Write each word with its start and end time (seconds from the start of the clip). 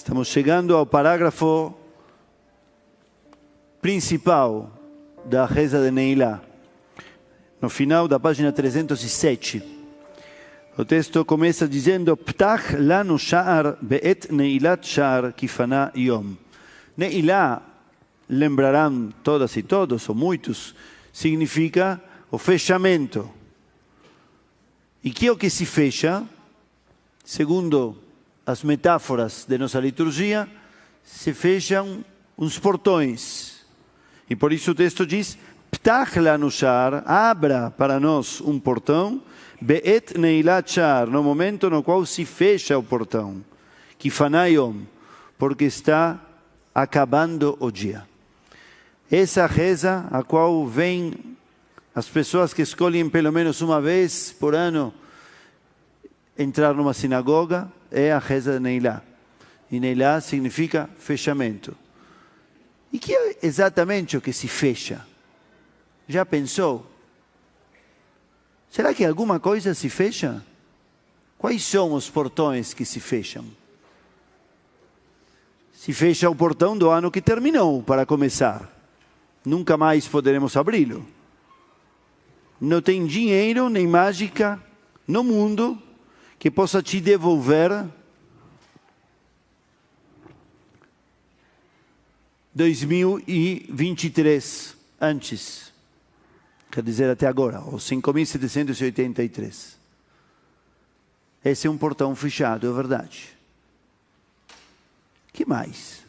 Estamos 0.00 0.28
chegando 0.28 0.74
ao 0.74 0.86
parágrafo 0.86 1.74
principal 3.82 4.72
da 5.26 5.44
reza 5.44 5.78
de 5.78 5.90
Neilá, 5.90 6.40
no 7.60 7.68
final 7.68 8.08
da 8.08 8.18
página 8.18 8.50
307. 8.50 9.62
O 10.78 10.86
texto 10.86 11.22
começa 11.22 11.68
dizendo: 11.68 12.16
Ptach 12.16 12.76
lanu 12.78 13.18
sha'ar 13.18 13.76
be'et 13.82 14.32
neilat 14.32 14.86
sha'ar 14.86 15.34
kifana 15.34 15.92
yom. 15.94 16.34
Neilá, 16.96 17.60
lembrarão 18.26 19.12
todas 19.22 19.54
e 19.58 19.62
todos, 19.62 20.08
ou 20.08 20.14
muitos, 20.14 20.74
significa 21.12 22.00
o 22.30 22.38
fechamento. 22.38 23.30
E 25.04 25.10
que 25.10 25.26
é 25.26 25.30
o 25.30 25.36
que 25.36 25.50
se 25.50 25.66
fecha? 25.66 26.24
Segundo 27.22 28.08
as 28.50 28.62
metáforas 28.62 29.46
de 29.48 29.56
nossa 29.56 29.78
liturgia, 29.78 30.48
se 31.04 31.32
fecham 31.32 32.04
uns 32.36 32.58
portões. 32.58 33.60
E 34.28 34.36
por 34.36 34.52
isso 34.52 34.72
o 34.72 34.74
texto 34.74 35.06
diz: 35.06 35.38
Ptach 35.70 36.18
lanu 36.18 36.50
sha'ar, 36.50 37.04
abra 37.06 37.70
para 37.70 38.00
nós 38.00 38.40
um 38.40 38.58
portão, 38.58 39.22
be'et 39.60 40.18
neilat 40.18 40.72
sha'ar, 40.72 41.06
no 41.06 41.22
momento 41.22 41.70
no 41.70 41.82
qual 41.82 42.04
se 42.04 42.24
fecha 42.24 42.76
o 42.76 42.82
portão. 42.82 43.44
Kifanayom, 43.98 44.82
porque 45.38 45.64
está 45.64 46.18
acabando 46.74 47.56
o 47.60 47.70
dia. 47.70 48.08
Essa 49.10 49.46
reza, 49.46 50.06
a 50.10 50.22
qual 50.22 50.66
vem 50.66 51.14
as 51.94 52.08
pessoas 52.08 52.54
que 52.54 52.62
escolhem 52.62 53.08
pelo 53.10 53.32
menos 53.32 53.60
uma 53.60 53.80
vez 53.80 54.32
por 54.32 54.54
ano 54.54 54.94
entrar 56.38 56.72
numa 56.72 56.94
sinagoga, 56.94 57.70
é 57.90 58.12
a 58.12 58.18
reza 58.18 58.54
de 58.54 58.60
Neilá. 58.60 59.02
E 59.70 59.78
Neilá 59.80 60.20
significa 60.20 60.88
fechamento. 60.98 61.76
E 62.92 62.98
que 62.98 63.14
é 63.14 63.38
exatamente 63.42 64.16
o 64.16 64.20
que 64.20 64.32
se 64.32 64.48
fecha? 64.48 65.06
Já 66.08 66.26
pensou? 66.26 66.90
Será 68.68 68.92
que 68.92 69.04
alguma 69.04 69.38
coisa 69.38 69.74
se 69.74 69.88
fecha? 69.88 70.44
Quais 71.38 71.64
são 71.64 71.92
os 71.92 72.10
portões 72.10 72.74
que 72.74 72.84
se 72.84 73.00
fecham? 73.00 73.44
Se 75.72 75.92
fecha 75.92 76.28
o 76.28 76.36
portão 76.36 76.76
do 76.76 76.90
ano 76.90 77.10
que 77.10 77.22
terminou, 77.22 77.82
para 77.82 78.04
começar. 78.04 78.68
Nunca 79.44 79.76
mais 79.76 80.06
poderemos 80.06 80.56
abri-lo. 80.56 81.06
Não 82.60 82.82
tem 82.82 83.06
dinheiro 83.06 83.70
nem 83.70 83.86
mágica 83.86 84.62
no 85.08 85.24
mundo 85.24 85.80
que 86.40 86.50
possa 86.50 86.82
te 86.82 87.00
devolver 87.02 87.70
2023 92.54 94.74
antes. 94.98 95.70
Quer 96.70 96.82
dizer, 96.82 97.10
até 97.10 97.26
agora, 97.26 97.60
os 97.60 97.84
5.783. 97.84 99.74
Esse 101.44 101.66
é 101.66 101.70
um 101.70 101.76
portão 101.76 102.16
fechado, 102.16 102.66
é 102.66 102.72
verdade. 102.72 103.36
que 105.34 105.44
mais? 105.44 106.00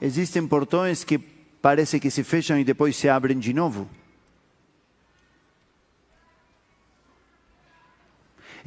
Existem 0.00 0.46
portões 0.46 1.02
que 1.02 1.18
parece 1.18 1.98
que 1.98 2.08
se 2.08 2.22
fecham 2.22 2.56
e 2.56 2.62
depois 2.62 2.96
se 2.96 3.08
abrem 3.08 3.36
de 3.36 3.52
novo. 3.52 3.90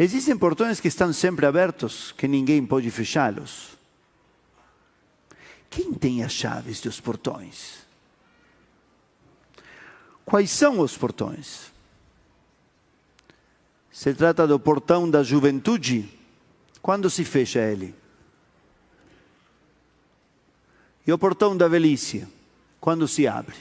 Existem 0.02 0.36
portões 0.36 0.80
que 0.80 0.88
estão 0.88 1.14
sempre 1.14 1.46
abertos, 1.46 2.12
que 2.14 2.28
ninguém 2.28 2.66
pode 2.66 2.90
fechá-los. 2.90 3.78
Quem 5.70 5.94
tem 5.94 6.24
as 6.24 6.32
chaves 6.32 6.82
dos 6.82 7.00
portões? 7.00 7.86
Quais 10.26 10.50
são 10.50 10.80
os 10.80 10.98
portões? 10.98 11.72
Se 13.92 14.12
trata 14.16 14.48
do 14.48 14.60
portão 14.60 15.08
da 15.08 15.22
juventude. 15.22 16.10
Quando 16.82 17.08
se 17.08 17.24
fecha 17.24 17.60
ele? 17.60 17.94
E 21.06 21.14
o 21.14 21.18
portão 21.20 21.56
da 21.56 21.68
velhice? 21.68 22.28
Quando 22.80 23.08
se 23.08 23.28
abre? 23.28 23.56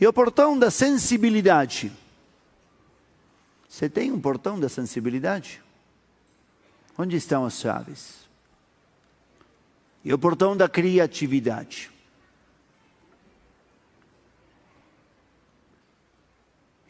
E 0.00 0.06
o 0.06 0.12
portão 0.14 0.58
da 0.58 0.70
sensibilidade? 0.70 1.92
Você 3.76 3.90
tem 3.90 4.10
um 4.10 4.18
portão 4.18 4.58
da 4.58 4.70
sensibilidade? 4.70 5.62
Onde 6.96 7.14
estão 7.14 7.44
as 7.44 7.60
chaves? 7.60 8.26
E 10.02 10.14
o 10.14 10.18
portão 10.18 10.56
da 10.56 10.66
criatividade? 10.66 11.90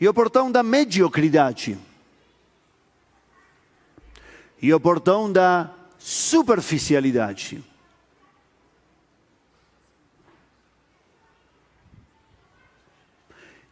E 0.00 0.06
o 0.06 0.14
portão 0.14 0.52
da 0.52 0.62
mediocridade? 0.62 1.76
E 4.62 4.72
o 4.72 4.78
portão 4.78 5.32
da 5.32 5.74
superficialidade? 5.98 7.64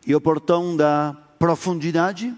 E 0.04 0.12
o 0.16 0.20
portão 0.20 0.76
da 0.76 1.16
profundidade? 1.38 2.36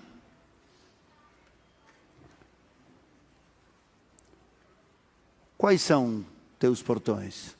Quais 5.66 5.82
são 5.82 6.24
teus 6.60 6.80
portões? 6.80 7.56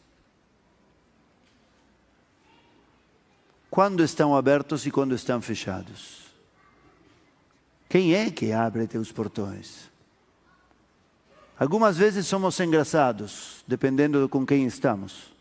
Quando 3.68 4.04
estão 4.04 4.36
abertos 4.36 4.86
e 4.86 4.92
quando 4.92 5.12
estão 5.12 5.42
fechados? 5.42 6.26
Quem 7.88 8.14
é 8.14 8.30
que 8.30 8.52
abre 8.52 8.86
teus 8.86 9.10
portões? 9.10 9.90
Algumas 11.58 11.96
vezes 11.96 12.28
somos 12.28 12.60
engraçados, 12.60 13.64
dependendo 13.66 14.22
de 14.22 14.28
com 14.28 14.46
quem 14.46 14.66
estamos. 14.66 15.34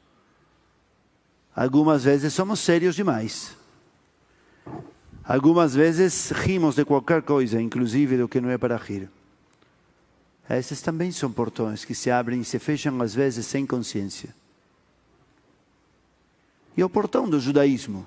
Algumas 1.56 2.04
vezes 2.04 2.34
somos 2.34 2.62
sérios 2.62 2.96
demais. 2.96 3.56
Algumas 5.24 5.76
vezes 5.76 6.32
rimos 6.32 6.74
de 6.74 6.84
qualquer 6.84 7.22
coisa, 7.22 7.62
inclusive 7.62 8.18
do 8.18 8.28
que 8.28 8.42
não 8.42 8.50
é 8.50 8.58
para 8.58 8.76
rir. 8.76 9.08
Esses 10.50 10.82
também 10.82 11.12
são 11.12 11.32
portões 11.32 11.84
que 11.84 11.96
se 11.96 12.12
abrem 12.12 12.42
e 12.42 12.46
se 12.46 12.60
fecham 12.60 13.02
às 13.02 13.16
vezes 13.16 13.48
sem 13.48 13.66
consciência. 13.66 14.36
E 16.78 16.84
o 16.84 16.90
portão 16.90 17.28
do 17.28 17.40
judaísmo? 17.40 18.06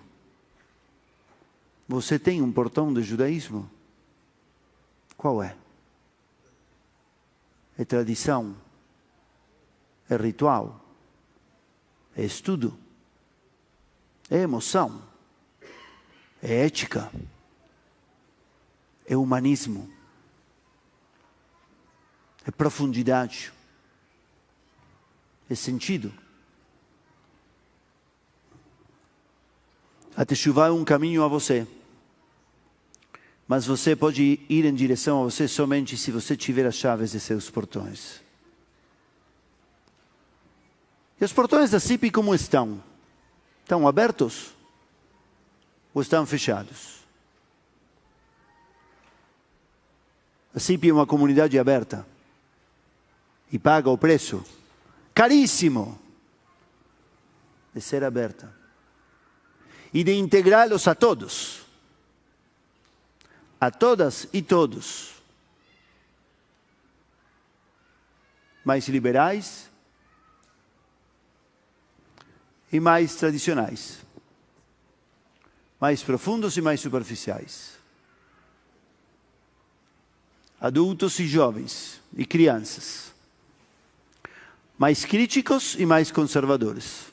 Você 1.89 2.19
tem 2.19 2.43
um 2.43 2.53
portão 2.53 2.93
do 2.93 3.03
judaísmo? 3.03 3.69
Qual 5.17 5.43
é? 5.43 5.57
É 7.77 7.85
tradição? 7.85 8.55
É 10.09 10.17
ritual? 10.17 10.81
É 12.15 12.25
estudo? 12.25 12.79
É 14.31 14.37
emoção? 14.37 15.03
É 16.43 16.67
ética? 16.67 17.11
É 19.07 19.17
humanismo? 19.17 19.98
É 22.49 22.51
profundidade, 22.51 23.53
é 25.51 25.55
sentido. 25.55 26.11
A 30.17 30.25
Teshuvah 30.25 30.69
é 30.69 30.71
um 30.71 30.83
caminho 30.83 31.23
a 31.23 31.29
você. 31.29 31.69
Mas 33.47 33.67
você 33.67 33.95
pode 33.95 34.41
ir 34.49 34.65
em 34.65 34.75
direção 34.75 35.21
a 35.21 35.25
você 35.25 35.47
somente 35.47 35.99
se 35.99 36.11
você 36.11 36.35
tiver 36.39 36.65
as 36.65 36.75
chaves 36.75 37.11
de 37.11 37.21
seus 37.21 37.51
portões. 37.51 38.23
E 41.21 41.25
os 41.27 41.33
portões 41.35 41.71
da 41.71 41.79
CIP 41.79 42.11
como 42.11 42.35
estão? 42.35 42.83
Estão 43.63 43.87
abertos 43.87 44.55
ou 45.93 46.01
estão 46.01 46.25
fechados? 46.25 47.05
A 50.55 50.59
CIP 50.59 50.89
é 50.89 50.93
uma 50.95 51.07
comunidade 51.07 51.59
aberta 51.59 52.07
e 53.51 53.59
paga 53.59 53.91
o 53.91 53.99
preço? 53.99 54.45
Caríssimo. 55.15 56.01
De 57.75 57.81
ser 57.81 58.05
aberta. 58.05 58.55
E 59.93 60.05
de 60.05 60.15
integrá-los 60.15 60.87
a 60.87 60.95
todos, 60.95 61.63
a 63.59 63.71
todas 63.71 64.29
e 64.33 64.43
todos, 64.43 65.15
mais 68.63 68.87
liberais 68.89 69.71
e 72.71 72.79
mais 72.79 73.15
tradicionais, 73.15 74.01
mais 75.81 76.03
profundos 76.03 76.59
e 76.59 76.61
mais 76.61 76.81
superficiais. 76.81 77.79
adultos 80.61 81.19
e 81.21 81.27
jovens 81.27 82.01
e 82.17 82.27
crianças, 82.27 83.13
mais 84.79 85.05
críticos 85.05 85.75
e 85.77 85.85
mais 85.85 86.13
conservadores. 86.13 87.13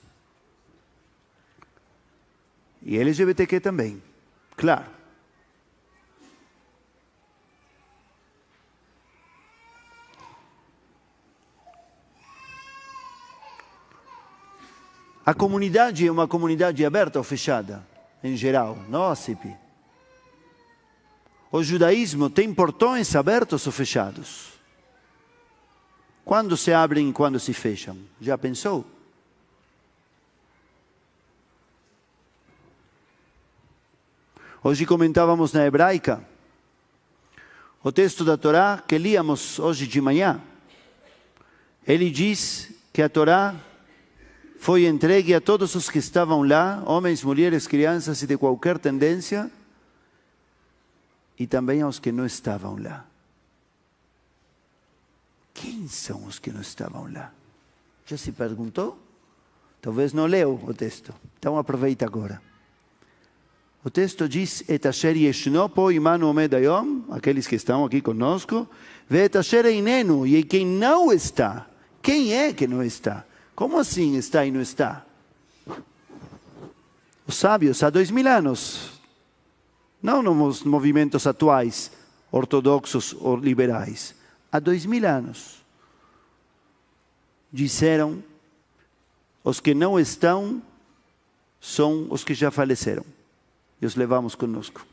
E 2.84 2.98
LGBTQ 2.98 3.60
também, 3.60 4.02
claro. 4.56 4.86
A 15.26 15.34
comunidade 15.34 16.06
é 16.06 16.12
uma 16.12 16.28
comunidade 16.28 16.86
aberta 16.86 17.18
ou 17.18 17.24
fechada, 17.24 17.84
em 18.24 18.38
geral, 18.38 18.78
não 18.88 19.10
a 19.10 19.16
CIP. 19.16 19.52
O 21.52 21.64
judaísmo 21.64 22.30
tem 22.30 22.54
portões 22.54 23.16
abertos 23.16 23.66
ou 23.66 23.74
fechados? 23.74 24.55
Quando 26.26 26.58
se 26.58 26.74
abrem 26.74 27.08
e 27.08 27.14
quando 27.14 27.40
se 27.40 27.54
fecham? 27.54 27.96
Já 28.20 28.36
pensou? 28.36 28.84
Hoje 34.64 34.88
comentávamos 34.88 35.54
na 35.54 35.64
hebraica 35.64 36.28
o 37.84 37.92
texto 37.92 38.26
da 38.26 38.36
Torá 38.36 38.84
que 38.88 38.98
líamos 38.98 39.60
hoje 39.60 39.86
de 39.86 40.02
manhã. 40.02 40.42
Ele 41.88 42.10
diz 42.10 42.74
que 42.92 43.04
a 43.04 43.08
Torá 43.08 43.54
foi 44.60 44.88
entregue 44.88 45.36
a 45.36 45.40
todos 45.40 45.76
os 45.76 45.88
que 45.88 46.00
estavam 46.00 46.42
lá, 46.42 46.82
homens, 46.88 47.24
mulheres, 47.24 47.68
crianças 47.68 48.24
e 48.24 48.26
de 48.26 48.36
qualquer 48.36 48.80
tendência, 48.80 49.52
e 51.38 51.46
também 51.46 51.84
aos 51.84 52.00
que 52.00 52.12
não 52.12 52.26
estavam 52.26 52.82
lá. 52.82 53.06
Quem 55.56 55.88
são 55.88 56.26
os 56.26 56.38
que 56.38 56.52
não 56.52 56.60
estavam 56.60 57.12
lá? 57.12 57.32
Já 58.06 58.18
se 58.18 58.34
perguntou? 58.34 59.00
Talvez 59.82 60.12
não 60.12 60.26
leu 60.26 60.60
o 60.68 60.74
texto. 60.74 61.14
Então 61.40 61.58
aproveita 61.58 62.06
agora. 62.06 62.42
O 63.84 63.90
texto 63.90 64.28
diz: 64.28 64.68
Et 64.68 64.86
asher 64.86 65.16
yeshno 65.16 65.70
po 65.70 65.92
imanu 65.92 66.28
omed 66.28 66.56
aqueles 67.12 67.48
que 67.48 67.56
estão 67.56 67.86
aqui 67.86 68.02
conosco, 68.02 68.68
ve 69.08 69.26
et 69.26 69.36
asher 69.36 69.66
einenu, 69.66 70.26
e 70.26 70.44
quem 70.44 70.66
não 70.66 71.14
está. 71.14 71.68
Quem 72.02 72.34
é 72.34 72.52
que 72.52 72.68
não 72.68 72.84
está? 72.84 73.24
Como 73.56 73.78
assim 73.78 74.18
está 74.18 74.44
e 74.46 74.52
não 74.52 74.62
está? 74.62 75.06
Os 77.28 77.36
sábios 77.36 77.82
há 77.82 77.90
dois 77.90 78.12
mil 78.12 78.28
anos, 78.28 79.00
não 80.02 80.22
nos 80.22 80.64
movimentos 80.64 81.26
atuais, 81.26 81.92
ortodoxos 82.32 83.16
ou 83.20 83.38
liberais, 83.38 84.15
há 84.56 84.60
dois 84.60 84.86
mil 84.86 85.06
anos, 85.08 85.64
disseram: 87.52 88.24
os 89.44 89.60
que 89.60 89.74
não 89.74 90.00
estão 90.00 90.62
são 91.60 92.08
os 92.10 92.24
que 92.24 92.34
já 92.34 92.52
faleceram, 92.52 93.06
e 93.82 93.86
os 93.86 93.96
levamos 93.96 94.36
conosco. 94.36 94.86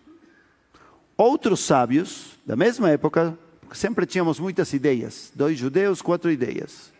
Outros 1.17 1.61
sábios, 1.61 2.39
da 2.45 2.57
mesma 2.57 2.91
época, 2.91 3.39
sempre 3.73 4.07
tínhamos 4.07 4.41
muitas 4.41 4.73
ideias, 4.73 5.31
dois 5.35 5.59
judeus, 5.59 6.03
quatro 6.03 6.31
ideias 6.31 6.93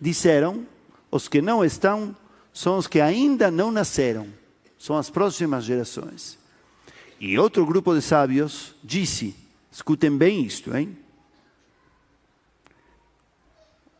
disseram: 0.00 0.66
os 1.10 1.28
que 1.28 1.40
não 1.40 1.64
estão 1.64 2.14
são 2.52 2.78
os 2.78 2.86
que 2.86 3.00
ainda 3.00 3.50
não 3.50 3.70
nasceram, 3.70 4.26
são 4.78 4.96
as 4.96 5.10
próximas 5.10 5.64
gerações. 5.64 6.38
E 7.20 7.38
outro 7.38 7.66
grupo 7.66 7.94
de 7.94 8.02
sábios 8.02 8.74
disse: 8.82 9.34
escutem 9.70 10.16
bem 10.16 10.44
isto, 10.44 10.76
hein? 10.76 10.96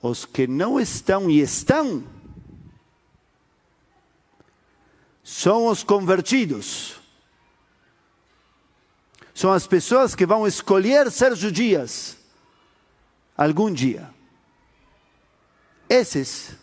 Os 0.01 0.25
que 0.25 0.47
não 0.47 0.79
estão 0.79 1.29
e 1.29 1.41
estão 1.41 2.05
são 5.25 5.67
os 5.67 5.83
convertidos. 5.83 7.01
São 9.35 9.53
as 9.53 9.67
pessoas 9.67 10.15
que 10.15 10.25
vão 10.27 10.47
escolher 10.47 11.11
ser 11.11 11.37
judias 11.37 12.17
algum 13.37 13.73
dia. 13.73 14.13
Esses 15.89 16.57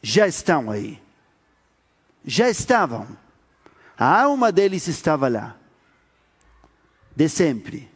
já 0.00 0.26
estão 0.26 0.70
aí. 0.70 1.02
Já 2.24 2.48
estavam. 2.48 3.16
A 3.98 4.22
alma 4.22 4.52
deles 4.52 4.86
estava 4.86 5.28
lá. 5.28 5.56
De 7.14 7.28
sempre. 7.28 7.90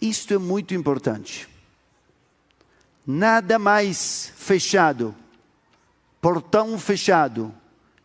Isto 0.00 0.34
é 0.34 0.38
muito 0.38 0.74
importante. 0.74 1.51
Nada 3.06 3.58
mais 3.58 4.32
fechado, 4.36 5.14
portão 6.20 6.78
fechado 6.78 7.52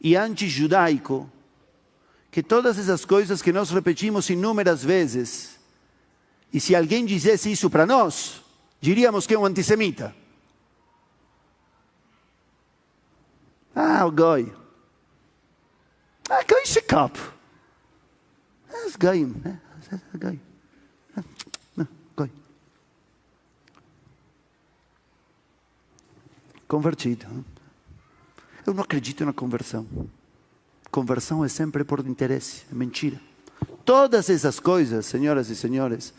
e 0.01 0.15
anti-judaico 0.15 1.31
que 2.31 2.44
todas 2.44 2.77
essas 2.77 3.05
coisas 3.05 3.41
que 3.41 3.51
nós 3.51 3.71
repetimos 3.71 4.29
inúmeras 4.29 4.83
vezes. 4.83 5.57
E 6.53 6.59
se 6.59 6.75
alguém 6.75 7.05
dissesse 7.05 7.51
isso 7.51 7.69
para 7.69 7.85
nós, 7.85 8.44
diríamos 8.79 9.25
que 9.25 9.33
é 9.33 9.39
um 9.39 9.45
antissemita. 9.45 10.15
Ah, 13.75 14.05
o 14.05 14.11
goi. 14.11 14.53
Ah, 16.29 16.44
goi 16.47 16.65
se 16.65 16.81
kap. 16.81 17.17
Das 18.71 18.95
goi, 18.95 19.25
né? 19.25 19.59
Goi. 20.19 20.39
Goi. 21.15 21.46
Convertido. 26.68 27.25
Eu 28.66 28.74
não 28.74 28.84
acredito 28.84 29.25
na 29.25 29.31
conversão. 29.31 29.88
Conversão 30.92 31.44
é 31.44 31.48
sempre 31.48 31.84
por 31.84 32.06
interesse, 32.06 32.64
é 32.72 32.75
mentira. 32.75 33.19
Todas 33.86 34.30
essas 34.30 34.60
coisas, 34.60 35.06
senhoras 35.06 35.50
e 35.50 35.56
senhores, 35.56 36.14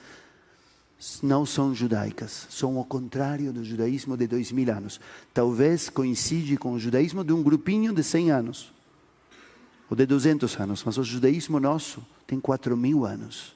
não 1.22 1.44
são 1.44 1.74
judaicas, 1.74 2.46
são 2.50 2.78
o 2.78 2.84
contrário 2.84 3.52
do 3.52 3.62
judaísmo 3.62 4.16
de 4.16 4.26
dois 4.26 4.50
mil 4.50 4.72
anos. 4.72 4.98
Talvez 5.34 5.90
coincide 5.90 6.56
com 6.56 6.72
o 6.72 6.78
judaísmo 6.78 7.22
de 7.22 7.32
um 7.32 7.42
grupinho 7.42 7.92
de 7.92 8.02
100 8.02 8.30
anos, 8.30 8.72
ou 9.90 9.96
de 9.96 10.06
200 10.06 10.58
anos, 10.58 10.82
mas 10.84 10.96
o 10.98 11.04
judaísmo 11.04 11.60
nosso 11.60 12.04
tem 12.26 12.40
quatro 12.40 12.76
mil 12.76 13.04
anos. 13.04 13.54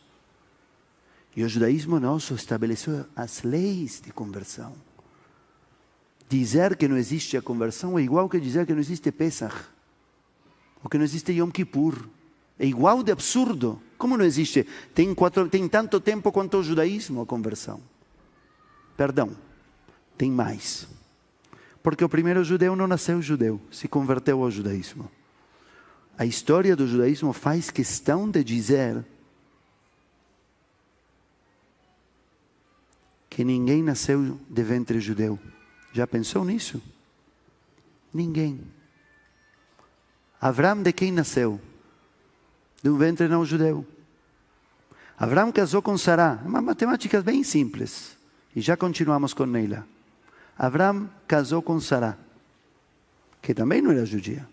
E 1.34 1.42
o 1.42 1.48
judaísmo 1.48 1.98
nosso 1.98 2.34
estabeleceu 2.34 3.06
as 3.16 3.42
leis 3.42 4.00
de 4.04 4.12
conversão. 4.12 4.74
Dizer 6.32 6.76
que 6.76 6.88
não 6.88 6.96
existe 6.96 7.36
a 7.36 7.42
conversão 7.42 7.98
é 7.98 8.02
igual 8.02 8.26
que 8.26 8.40
dizer 8.40 8.64
que 8.64 8.72
não 8.72 8.80
existe 8.80 9.12
Pesach, 9.12 9.54
ou 10.82 10.88
que 10.88 10.96
não 10.96 11.04
existe 11.04 11.30
Yom 11.30 11.50
Kippur. 11.50 12.08
É 12.58 12.64
igual 12.64 13.02
de 13.02 13.12
absurdo. 13.12 13.78
Como 13.98 14.16
não 14.16 14.24
existe? 14.24 14.66
Tem, 14.94 15.14
quatro, 15.14 15.46
tem 15.46 15.68
tanto 15.68 16.00
tempo 16.00 16.32
quanto 16.32 16.56
o 16.56 16.62
judaísmo 16.62 17.20
a 17.20 17.26
conversão. 17.26 17.82
Perdão, 18.96 19.36
tem 20.16 20.30
mais. 20.30 20.88
Porque 21.82 22.02
o 22.02 22.08
primeiro 22.08 22.42
judeu 22.42 22.74
não 22.74 22.86
nasceu 22.86 23.20
judeu, 23.20 23.60
se 23.70 23.86
converteu 23.86 24.42
ao 24.42 24.50
judaísmo. 24.50 25.10
A 26.16 26.24
história 26.24 26.74
do 26.74 26.86
judaísmo 26.86 27.34
faz 27.34 27.68
questão 27.68 28.30
de 28.30 28.42
dizer 28.42 29.04
que 33.28 33.44
ninguém 33.44 33.82
nasceu 33.82 34.40
de 34.48 34.62
ventre 34.62 34.98
judeu. 34.98 35.38
Já 35.92 36.06
pensou 36.06 36.44
nisso? 36.44 36.82
Ninguém. 38.12 38.60
Abraão 40.40 40.82
de 40.82 40.92
quem 40.92 41.12
nasceu? 41.12 41.60
de 42.82 42.90
um 42.90 42.98
ventre 42.98 43.28
não 43.28 43.44
judeu. 43.44 43.86
Abraão 45.16 45.52
casou 45.52 45.80
com 45.80 45.96
Sará, 45.96 46.40
uma 46.44 46.60
matemática 46.60 47.22
bem 47.22 47.44
simples. 47.44 48.18
E 48.56 48.60
já 48.60 48.76
continuamos 48.76 49.32
com 49.32 49.46
Neila. 49.46 49.86
Abraão 50.58 51.08
casou 51.28 51.62
com 51.62 51.78
Sará, 51.78 52.18
que 53.40 53.54
também 53.54 53.80
não 53.80 53.92
era 53.92 54.04
judia. 54.04 54.46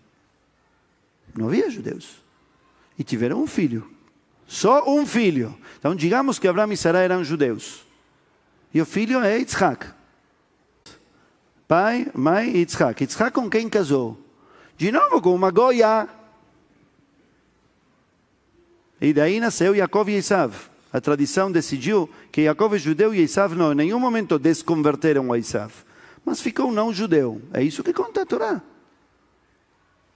Não 1.36 1.48
havia 1.48 1.68
judeus. 1.68 2.22
E 2.96 3.02
tiveram 3.02 3.42
um 3.42 3.46
filho. 3.46 3.90
Só 4.46 4.88
um 4.88 5.04
filho. 5.04 5.56
Então, 5.78 5.94
digamos 5.94 6.38
que 6.38 6.48
Abraão 6.48 6.72
e 6.72 6.76
Sará 6.76 7.00
eram 7.00 7.24
judeus. 7.24 7.84
E 8.72 8.80
o 8.80 8.86
filho 8.86 9.20
é 9.20 9.38
Yitzhak. 9.38 9.86
Pai, 11.70 12.10
mãe 12.12 12.50
e 12.50 12.58
Yitzhak. 12.58 13.00
Yitzhak 13.00 13.30
com 13.30 13.48
quem 13.48 13.68
casou? 13.68 14.18
De 14.76 14.90
novo, 14.90 15.22
com 15.22 15.32
uma 15.32 15.52
goia 15.52 16.08
e 19.00 19.12
daí 19.12 19.38
nasceu 19.38 19.76
Jacob 19.76 20.08
e 20.08 20.14
Esav. 20.14 20.52
A 20.92 21.00
tradição 21.00 21.48
decidiu 21.52 22.10
que 22.32 22.42
Jacob 22.42 22.74
é 22.74 22.78
judeu 22.78 23.14
e 23.14 23.20
Esav 23.20 23.54
não. 23.54 23.70
Em 23.70 23.76
nenhum 23.76 24.00
momento 24.00 24.36
desconverteram 24.36 25.32
a. 25.32 25.36
Mas 26.24 26.40
ficou 26.40 26.72
não 26.72 26.92
judeu. 26.92 27.40
É 27.52 27.62
isso 27.62 27.84
que 27.84 27.92
conta 27.92 28.22
a 28.22 28.26
Torá. 28.26 28.60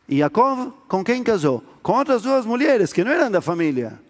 E 0.09 0.19
Jacob 0.19 0.73
com 0.89 1.05
quem 1.05 1.23
casou? 1.23 1.63
Com 1.85 1.93
outras 1.93 2.23
duas 2.23 2.45
mulheres 2.45 2.93
que 2.93 3.05
não 3.05 3.13
eram 3.13 3.31
da 3.31 3.41
família. 3.41 4.01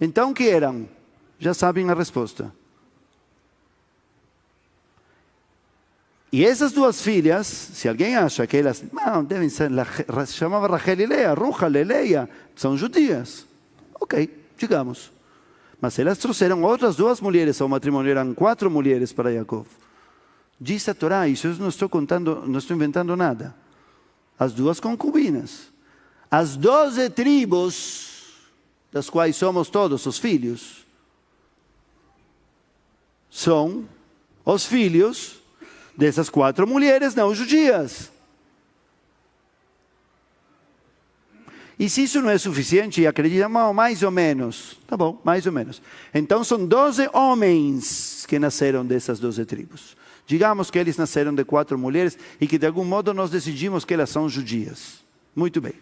Então 0.00 0.32
que 0.32 0.48
eram? 0.48 0.88
já 1.40 1.52
sabem 1.52 1.90
a 1.90 1.94
resposta. 1.94 2.52
E 6.30 6.44
essas 6.44 6.72
duas 6.72 7.00
filhas, 7.00 7.46
se 7.46 7.88
alguém 7.88 8.14
acha 8.14 8.46
que 8.46 8.58
elas 8.58 8.84
não, 8.92 9.24
devem 9.24 9.48
ser, 9.48 9.70
chamava 10.26 10.66
Rachel 10.66 11.00
e 11.00 11.06
Leia, 11.06 11.32
Ruja, 11.32 11.68
Leia, 11.68 12.28
são 12.54 12.76
judias. 12.76 13.46
Ok, 13.98 14.28
digamos. 14.56 15.10
Mas 15.80 15.98
elas 15.98 16.18
trouxeram 16.18 16.62
outras 16.62 16.96
duas 16.96 17.20
mulheres 17.20 17.60
ao 17.60 17.68
matrimônio, 17.68 18.10
eram 18.10 18.34
quatro 18.34 18.70
mulheres 18.70 19.12
para 19.12 19.32
Jacob. 19.32 19.64
Diz 20.60 20.88
a 20.88 20.94
Torá, 20.94 21.28
isso 21.28 21.46
eu 21.46 21.54
não 21.54 21.68
estou 21.68 21.88
contando, 21.88 22.42
não 22.46 22.58
estou 22.58 22.76
inventando 22.76 23.16
nada. 23.16 23.54
As 24.38 24.52
duas 24.52 24.80
concubinas. 24.80 25.72
As 26.30 26.56
doze 26.56 27.08
tribos, 27.08 28.34
das 28.92 29.08
quais 29.08 29.36
somos 29.36 29.70
todos 29.70 30.04
os 30.04 30.18
filhos, 30.18 30.84
são 33.30 33.88
os 34.44 34.66
filhos 34.66 35.40
dessas 35.98 36.30
quatro 36.30 36.64
mulheres 36.64 37.16
não 37.16 37.34
judias. 37.34 38.12
E 41.76 41.88
se 41.88 42.04
isso 42.04 42.22
não 42.22 42.30
é 42.30 42.38
suficiente, 42.38 43.04
acreditamos 43.06 43.74
mais 43.74 44.02
ou 44.04 44.10
menos, 44.10 44.78
tá 44.86 44.96
bom, 44.96 45.20
mais 45.24 45.44
ou 45.44 45.52
menos. 45.52 45.82
Então 46.14 46.44
são 46.44 46.64
doze 46.64 47.08
homens 47.12 48.24
que 48.26 48.38
nasceram 48.38 48.86
dessas 48.86 49.18
doze 49.18 49.44
tribos. 49.44 49.96
Digamos 50.24 50.70
que 50.70 50.78
eles 50.78 50.96
nasceram 50.96 51.34
de 51.34 51.44
quatro 51.44 51.76
mulheres 51.76 52.16
e 52.40 52.46
que 52.46 52.58
de 52.58 52.66
algum 52.66 52.84
modo 52.84 53.12
nós 53.12 53.30
decidimos 53.30 53.84
que 53.84 53.94
elas 53.94 54.10
são 54.10 54.28
judias. 54.28 55.04
Muito 55.34 55.60
bem. 55.60 55.74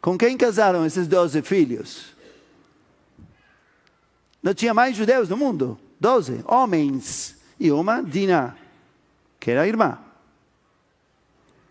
Com 0.00 0.16
quem 0.16 0.36
casaram 0.36 0.86
esses 0.86 1.06
doze 1.06 1.42
filhos? 1.42 2.14
Não 4.42 4.54
tinha 4.54 4.72
mais 4.72 4.96
judeus 4.96 5.28
no 5.28 5.36
mundo? 5.36 5.78
Doze 5.98 6.42
homens 6.46 7.36
e 7.58 7.70
uma 7.70 8.02
Dina, 8.02 8.56
que 9.40 9.50
era 9.50 9.66
irmã. 9.66 9.98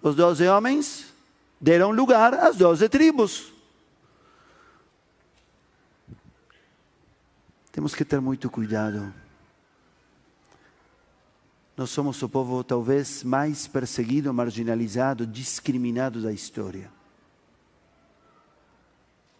Os 0.02 0.16
doze 0.16 0.48
homens 0.48 1.14
deram 1.62 1.92
lugar 1.92 2.34
às 2.34 2.58
doze 2.58 2.90
tribos. 2.90 3.54
Temos 7.72 7.94
que 7.94 8.04
ter 8.04 8.20
muito 8.20 8.50
cuidado. 8.50 9.14
Nós 11.78 11.92
somos 11.92 12.22
o 12.22 12.28
povo 12.28 12.62
talvez 12.64 13.24
mais 13.24 13.68
perseguido, 13.68 14.34
marginalizado, 14.34 15.26
discriminado 15.26 16.22
da 16.22 16.34
história. 16.34 16.92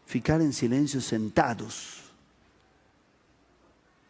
Ficar 0.06 0.40
em 0.40 0.52
silêncio 0.52 1.02
sentados 1.02 2.10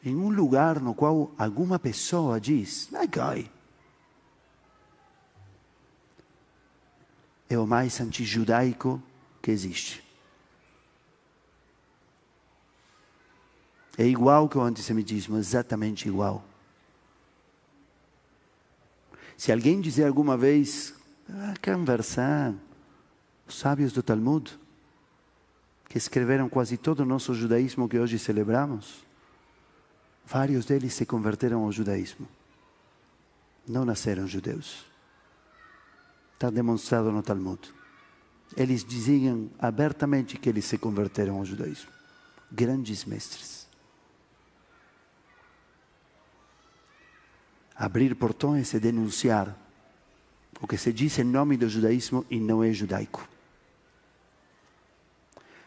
em 0.04 0.16
um 0.16 0.30
lugar 0.30 0.80
no 0.80 0.94
qual 0.94 1.32
alguma 1.38 1.78
pessoa 1.78 2.40
diz, 2.40 2.88
vai 2.92 3.08
cai. 3.08 3.52
É 7.50 7.58
o 7.58 7.66
mais 7.66 8.00
antijudaico 8.00 9.02
que 9.42 9.52
existe. 9.52 10.04
É 13.98 14.06
igual 14.06 14.48
que 14.48 14.58
o 14.58 14.62
antissemitismo, 14.62 15.38
exatamente 15.38 16.08
igual. 16.08 16.44
Se 19.36 19.52
alguém 19.52 19.82
dizer 19.82 20.06
alguma 20.06 20.38
vez, 20.38 20.94
ah, 21.30 21.54
conversar, 21.62 22.54
os 23.48 23.56
sábios 23.56 23.92
do 23.92 24.04
Talmud, 24.04 24.58
que 25.90 25.98
escreveram 25.98 26.48
quase 26.48 26.78
todo 26.78 27.02
o 27.02 27.06
nosso 27.06 27.34
judaísmo 27.34 27.90
que 27.90 27.98
hoje 27.98 28.20
celebramos, 28.20 29.04
Vários 30.30 30.64
deles 30.64 30.94
se 30.94 31.08
converteram 31.08 31.64
ao 31.64 31.72
judaísmo. 31.72 32.28
Não 33.68 33.84
nasceram 33.84 34.28
judeus. 34.28 34.86
Está 36.40 36.50
demonstrado 36.50 37.12
no 37.12 37.22
Talmud. 37.22 37.60
Eles 38.56 38.82
diziam 38.82 39.52
abertamente 39.60 40.38
que 40.38 40.48
eles 40.48 40.64
se 40.64 40.78
converteram 40.78 41.36
ao 41.36 41.44
judaísmo. 41.44 41.92
Grandes 42.50 43.04
mestres. 43.04 43.68
Abrir 47.76 48.16
portões 48.16 48.74
é 48.74 48.80
denunciar 48.80 49.54
o 50.62 50.66
que 50.66 50.78
se 50.78 50.94
diz 50.94 51.20
em 51.20 51.26
nome 51.26 51.58
do 51.58 51.68
judaísmo 51.68 52.26
e 52.30 52.40
não 52.40 52.64
é 52.64 52.72
judaico. 52.72 53.28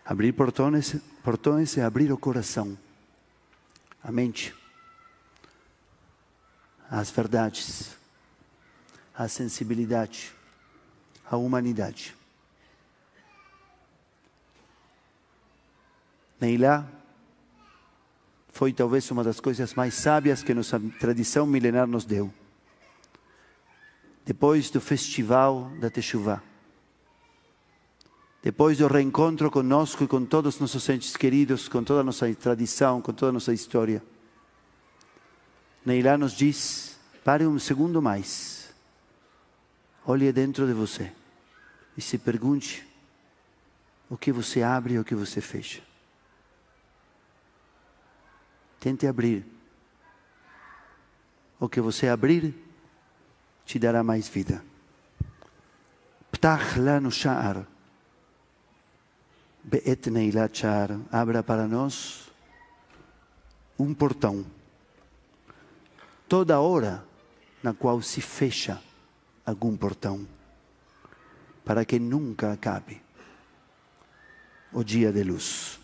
Abrir 0.06 0.32
portões, 0.32 0.96
portões 1.22 1.76
é 1.76 1.84
abrir 1.84 2.10
o 2.10 2.16
coração 2.16 2.78
a 4.02 4.10
mente, 4.10 4.54
as 6.88 7.10
verdades, 7.10 7.94
a 9.14 9.28
sensibilidade, 9.28 10.34
a 11.32 11.36
humanidade. 11.38 12.14
Neilá 16.38 16.86
foi 18.50 18.70
talvez 18.70 19.10
uma 19.10 19.24
das 19.24 19.40
coisas 19.40 19.72
mais 19.72 19.94
sábias 19.94 20.42
que 20.42 20.52
nossa 20.52 20.78
tradição 21.00 21.46
milenar 21.46 21.86
nos 21.86 22.04
deu. 22.04 22.32
Depois 24.26 24.68
do 24.68 24.78
festival 24.78 25.70
da 25.80 25.88
Teshuvah, 25.88 26.42
depois 28.42 28.76
do 28.76 28.86
reencontro 28.86 29.50
conosco 29.50 30.04
e 30.04 30.08
com 30.08 30.26
todos 30.26 30.56
os 30.56 30.60
nossos 30.60 30.86
entes 30.90 31.16
queridos, 31.16 31.66
com 31.66 31.82
toda 31.82 32.00
a 32.00 32.04
nossa 32.04 32.32
tradição, 32.34 33.00
com 33.00 33.12
toda 33.12 33.30
a 33.30 33.32
nossa 33.32 33.54
história. 33.54 34.02
Neilá 35.84 36.18
nos 36.18 36.32
diz: 36.32 36.98
pare 37.24 37.46
um 37.46 37.58
segundo 37.58 38.02
mais, 38.02 38.74
olhe 40.04 40.30
dentro 40.30 40.66
de 40.66 40.74
você 40.74 41.21
e 41.96 42.00
se 42.00 42.18
pergunte 42.18 42.86
o 44.08 44.16
que 44.16 44.32
você 44.32 44.62
abre 44.62 44.94
e 44.94 44.98
o 44.98 45.04
que 45.04 45.14
você 45.14 45.40
fecha. 45.40 45.82
Tente 48.78 49.06
abrir. 49.06 49.46
O 51.58 51.68
que 51.68 51.80
você 51.80 52.08
abrir 52.08 52.54
te 53.64 53.78
dará 53.78 54.02
mais 54.02 54.28
vida. 54.28 54.64
Ptach 56.30 56.78
lá 56.78 57.00
no 57.00 57.10
sha'ar. 57.10 57.66
Be'et 59.64 60.10
Neilat 60.10 60.58
Shar, 60.58 60.98
abra 61.12 61.42
para 61.42 61.68
nós 61.68 62.28
um 63.78 63.94
portão. 63.94 64.44
Toda 66.28 66.60
hora 66.60 67.04
na 67.62 67.72
qual 67.72 68.02
se 68.02 68.20
fecha 68.20 68.82
algum 69.46 69.76
portão, 69.76 70.26
para 71.64 71.84
que 71.84 71.98
nunca 71.98 72.52
acabe 72.52 73.00
o 74.72 74.82
dia 74.82 75.12
de 75.12 75.24
luz. 75.24 75.81